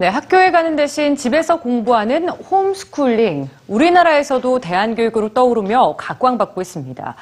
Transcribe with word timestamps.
네, 0.00 0.06
학교에 0.06 0.52
가는 0.52 0.76
대신 0.76 1.16
집에서 1.16 1.58
공부하는 1.58 2.28
홈스쿨링. 2.28 3.48
우리나라에서도 3.66 4.60
대안교육으로 4.60 5.34
떠오르며 5.34 5.96
각광받고 5.96 6.60
있습니다. 6.60 7.16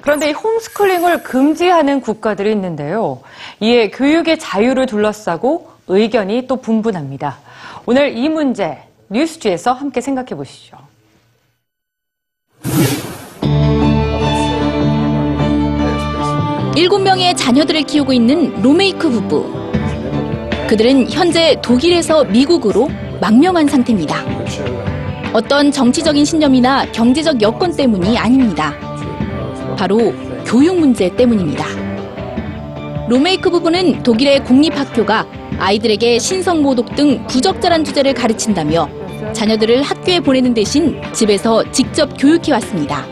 그런데 0.00 0.30
이 0.30 0.32
홈스쿨링을 0.32 1.22
금지하는 1.22 2.00
국가들이 2.00 2.50
있는데요. 2.50 3.20
이에 3.60 3.90
교육의 3.90 4.40
자유를 4.40 4.86
둘러싸고 4.86 5.70
의견이 5.86 6.48
또 6.48 6.56
분분합니다. 6.56 7.36
오늘 7.86 8.16
이 8.16 8.28
문제 8.28 8.82
뉴스지에서 9.08 9.72
함께 9.72 10.00
생각해 10.00 10.30
보시죠. 10.30 10.78
일곱 16.76 16.98
명의 16.98 17.34
자녀들을 17.34 17.84
키우고 17.84 18.12
있는 18.12 18.60
로메이크 18.60 19.08
부부. 19.08 19.50
그들은 20.68 21.10
현재 21.10 21.56
독일에서 21.62 22.24
미국으로 22.24 22.90
망명한 23.18 23.66
상태입니다. 23.66 24.22
어떤 25.32 25.72
정치적인 25.72 26.26
신념이나 26.26 26.84
경제적 26.92 27.40
여건 27.40 27.74
때문이 27.74 28.18
아닙니다. 28.18 28.74
바로 29.78 30.12
교육 30.44 30.78
문제 30.78 31.08
때문입니다. 31.08 31.64
로메이크 33.08 33.48
부부는 33.48 34.02
독일의 34.02 34.44
공립학교가 34.44 35.26
아이들에게 35.58 36.18
신성모독 36.18 36.94
등 36.94 37.26
부적절한 37.26 37.84
주제를 37.84 38.12
가르친다며 38.12 38.86
자녀들을 39.32 39.80
학교에 39.80 40.20
보내는 40.20 40.52
대신 40.52 41.00
집에서 41.14 41.64
직접 41.72 42.10
교육해 42.18 42.52
왔습니다. 42.52 43.06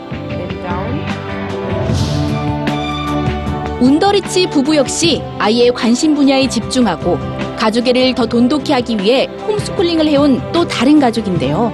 운더리치 3.81 4.47
부부 4.47 4.75
역시 4.77 5.21
아이의 5.37 5.73
관심 5.73 6.15
분야에 6.15 6.47
집중하고 6.47 7.17
가족애를 7.57 8.15
더 8.15 8.25
돈독히 8.25 8.71
하기 8.71 8.97
위해 8.97 9.27
홈스쿨링을 9.47 10.07
해온 10.07 10.41
또 10.53 10.65
다른 10.65 10.99
가족인데요. 10.99 11.71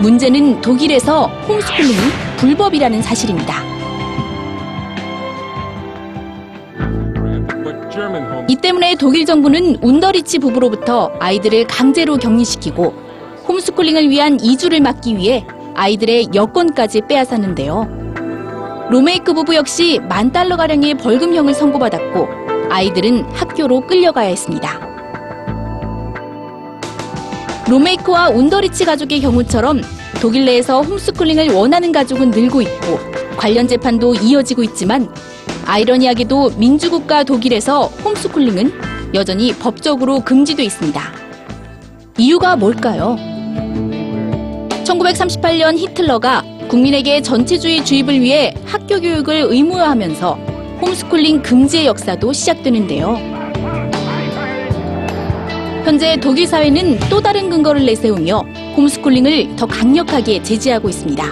문제는 0.00 0.60
독일에서 0.60 1.26
홈스쿨링이 1.48 1.94
불법이라는 2.38 3.02
사실입니다. 3.02 3.64
이 8.48 8.56
때문에 8.56 8.94
독일 8.96 9.24
정부는 9.24 9.76
운더리치 9.80 10.40
부부로부터 10.40 11.12
아이들을 11.20 11.66
강제로 11.66 12.16
격리시키고 12.16 12.94
홈스쿨링을 13.48 14.10
위한 14.10 14.38
이주를 14.40 14.80
막기 14.80 15.16
위해 15.16 15.46
아이들의 15.74 16.28
여권까지 16.34 17.02
빼앗았는데요. 17.08 18.05
로메이크 18.88 19.32
부부 19.34 19.56
역시 19.56 19.98
만 20.08 20.30
달러가량의 20.30 20.94
벌금형을 20.94 21.54
선고받았고 21.54 22.28
아이들은 22.70 23.24
학교로 23.32 23.80
끌려가야 23.80 24.28
했습니다. 24.28 24.80
로메이크와 27.68 28.30
운더리치 28.30 28.84
가족의 28.84 29.20
경우처럼 29.22 29.82
독일 30.20 30.44
내에서 30.44 30.82
홈스쿨링을 30.82 31.50
원하는 31.50 31.90
가족은 31.90 32.30
늘고 32.30 32.62
있고 32.62 33.00
관련 33.36 33.66
재판도 33.66 34.14
이어지고 34.14 34.62
있지만 34.62 35.12
아이러니하게도 35.66 36.52
민주국가 36.56 37.24
독일에서 37.24 37.86
홈스쿨링은 38.04 38.72
여전히 39.14 39.52
법적으로 39.52 40.20
금지돼 40.20 40.62
있습니다. 40.62 41.02
이유가 42.18 42.54
뭘까요? 42.54 43.16
1938년 44.84 45.76
히틀러가 45.76 46.55
국민에게 46.68 47.22
전체주의 47.22 47.84
주입을 47.84 48.20
위해 48.20 48.52
학교 48.64 49.00
교육을 49.00 49.46
의무화하면서 49.48 50.34
홈스쿨링 50.80 51.42
금지의 51.42 51.86
역사도 51.86 52.32
시작되는데요. 52.32 53.16
현재 55.84 56.16
독일 56.20 56.46
사회는 56.46 56.98
또 57.08 57.20
다른 57.20 57.48
근거를 57.48 57.86
내세우며 57.86 58.44
홈스쿨링을 58.76 59.56
더 59.56 59.66
강력하게 59.66 60.42
제지하고 60.42 60.88
있습니다. 60.88 61.24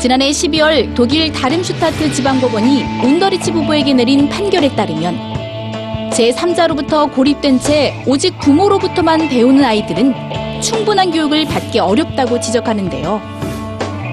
지난해 0.00 0.30
12월 0.30 0.94
독일 0.94 1.30
다름슈타트 1.30 2.12
지방법원이 2.12 2.82
운더리치 3.04 3.52
부부에게 3.52 3.94
내린 3.94 4.28
판결에 4.28 4.74
따르면 4.74 6.10
제3자로부터 6.10 7.12
고립된 7.12 7.60
채 7.60 8.02
오직 8.06 8.36
부모로부터만 8.40 9.28
배우는 9.28 9.62
아이들은 9.62 10.41
충분한 10.62 11.10
교육을 11.10 11.44
받기 11.44 11.80
어렵다고 11.80 12.40
지적하는데요. 12.40 13.20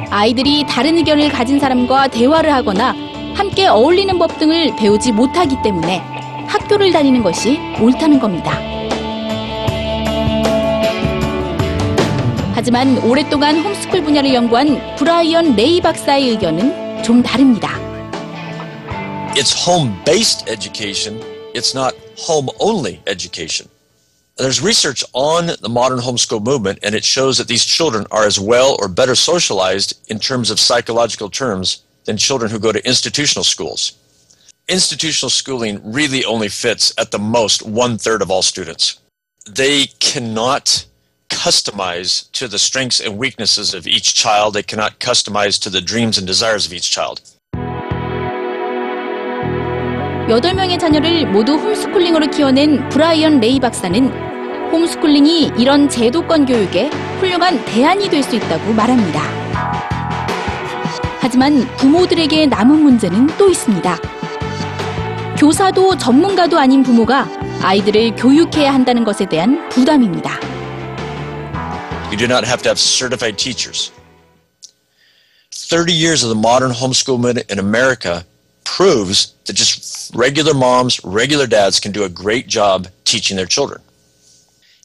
아이들이 0.09 0.65
다른 0.67 0.97
의견을 0.97 1.29
가진 1.29 1.59
사람과 1.59 2.07
대화를 2.07 2.51
하거나 2.51 2.95
함께 3.35 3.67
어울리는 3.67 4.17
법 4.17 4.37
등을 4.39 4.75
배우지 4.75 5.11
못하기 5.11 5.57
때문에 5.63 5.99
학교를 6.47 6.91
다니는 6.91 7.21
것이 7.21 7.59
옳다는 7.79 8.19
겁니다. 8.19 8.59
하지만 12.53 12.97
오랫동안 13.05 13.59
홈스쿨 13.59 14.03
분야를 14.03 14.33
연구한 14.33 14.95
브라이언 14.97 15.55
레이 15.55 15.79
박사의 15.79 16.29
의견은 16.29 17.03
좀 17.03 17.23
다릅니다. 17.23 17.79
It's 19.35 19.55
home 19.55 19.93
based 20.03 20.51
education, 20.51 21.21
it's 21.53 21.73
not 21.73 21.95
home 22.17 22.49
only 22.59 22.99
education. 23.07 23.69
There's 24.39 24.61
research 24.61 25.03
on 25.11 25.47
the 25.59 25.67
modern 25.67 25.99
homeschool 25.99 26.41
movement, 26.41 26.79
and 26.81 26.95
it 26.95 27.03
shows 27.03 27.37
that 27.37 27.49
these 27.49 27.65
children 27.65 28.07
are 28.09 28.23
as 28.23 28.39
well 28.39 28.77
or 28.79 28.87
better 28.87 29.13
socialized 29.13 29.99
in 30.09 30.17
terms 30.17 30.49
of 30.49 30.61
psychological 30.61 31.29
terms 31.29 31.83
than 32.05 32.15
children 32.15 32.49
who 32.49 32.57
go 32.57 32.71
to 32.71 32.87
institutional 32.87 33.43
schools. 33.43 33.91
Institutional 34.69 35.29
schooling 35.29 35.81
really 35.83 36.23
only 36.23 36.47
fits 36.47 36.93
at 36.97 37.11
the 37.11 37.19
most 37.19 37.63
one 37.63 37.97
third 37.97 38.21
of 38.21 38.31
all 38.31 38.41
students. 38.41 39.01
They 39.45 39.87
cannot 39.99 40.85
customize 41.29 42.31
to 42.31 42.47
the 42.47 42.59
strengths 42.59 43.01
and 43.01 43.17
weaknesses 43.17 43.73
of 43.73 43.87
each 43.87 44.15
child. 44.15 44.53
They 44.53 44.63
cannot 44.63 45.01
customize 45.01 45.61
to 45.63 45.69
the 45.69 45.81
dreams 45.81 46.17
and 46.17 46.25
desires 46.25 46.65
of 46.65 46.71
each 46.71 46.89
child. 46.89 47.19
8명의 50.29 50.79
자녀를 50.79 51.25
모두 51.31 51.53
홈스쿨링으로 51.55 52.29
키워낸 52.29 52.87
브라이언 52.89 53.39
레이 53.39 53.59
박사는 53.59 54.09
홈스쿨링이 54.71 55.53
이런 55.57 55.89
제도권 55.89 56.45
교육에 56.45 56.89
훌륭한 57.19 57.65
대안이 57.65 58.07
될 58.09 58.21
수 58.21 58.35
있다고 58.35 58.71
말합니다. 58.73 59.19
하지만 61.19 61.67
부모들에게 61.77 62.45
남은 62.45 62.79
문제는 62.79 63.25
또 63.39 63.49
있습니다. 63.49 63.97
교사도 65.35 65.97
전문가도 65.97 66.59
아닌 66.59 66.83
부모가 66.83 67.27
아이들을 67.63 68.15
교육해야 68.15 68.71
한다는 68.71 69.03
것에 69.03 69.25
대한 69.27 69.67
부담입니다. 69.69 70.39
You 72.11 72.17
do 72.17 72.25
not 72.25 72.45
have 72.45 72.61
to 72.61 72.69
have 72.69 72.77
certified 72.77 73.35
teachers. 73.37 73.91
30 75.51 75.91
years 75.91 76.23
of 76.23 76.29
the 76.29 76.39
modern 76.39 76.71
homeschool 76.71 77.17
movement 77.17 77.51
in 77.51 77.57
America 77.59 78.23
proves 78.64 79.34
that 79.46 79.54
just 79.54 80.14
regular 80.14 80.54
moms, 80.54 81.02
regular 81.04 81.46
dads 81.46 81.80
can 81.80 81.92
do 81.92 82.04
a 82.04 82.08
great 82.08 82.46
job 82.46 82.88
teaching 83.04 83.36
their 83.36 83.46
children. 83.46 83.80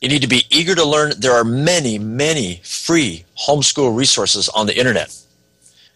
You 0.02 0.10
need 0.10 0.22
to 0.22 0.28
be 0.28 0.46
eager 0.50 0.76
to 0.76 0.86
learn. 0.86 1.14
There 1.18 1.34
are 1.34 1.44
many, 1.44 2.00
many 2.00 2.62
free 2.64 3.26
homeschool 3.48 3.96
resources 3.96 4.48
on 4.50 4.66
the 4.66 4.78
internet. 4.78 5.14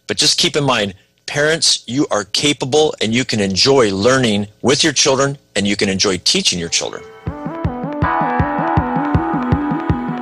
But 0.06 0.18
just 0.18 0.38
keep 0.38 0.56
in 0.56 0.64
mind, 0.64 0.94
parents, 1.26 1.82
you 1.86 2.06
are 2.10 2.24
capable 2.24 2.94
and 3.00 3.14
you 3.14 3.24
can 3.24 3.40
enjoy 3.40 3.92
learning 3.94 4.48
with 4.60 4.84
your 4.84 4.92
children 4.92 5.38
and 5.56 5.66
you 5.66 5.76
can 5.76 5.88
enjoy 5.88 6.18
teaching 6.18 6.58
your 6.58 6.68
children. 6.68 7.02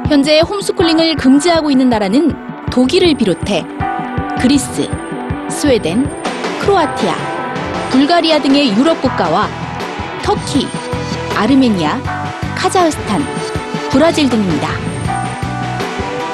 현재 0.08 0.40
홈스쿨링을 0.40 1.16
금지하고 1.16 1.70
있는 1.70 1.88
나라는 1.88 2.70
독일을 2.70 3.16
비롯해 3.16 3.64
그리스, 4.40 4.86
스웨덴, 5.50 6.06
크로아티아, 6.60 7.35
불가리아 7.89 8.39
등의 8.41 8.75
유럽 8.77 9.01
국가와 9.01 9.47
터키, 10.23 10.67
아르메니아, 11.35 11.99
카자흐스탄, 12.55 13.23
브라질 13.89 14.29
등입니다. 14.29 14.69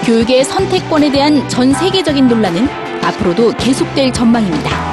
교육의 0.05 0.43
선택권에 0.43 1.11
대한 1.11 1.47
전 1.47 1.73
세계적인 1.73 2.27
논란은 2.27 2.67
앞으로도 3.03 3.53
계속될 3.57 4.11
전망입니다. 4.11 4.92